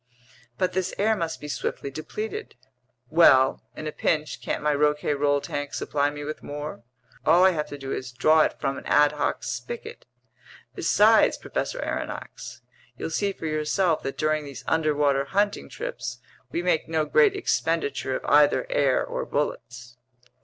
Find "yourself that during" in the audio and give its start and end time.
13.45-14.43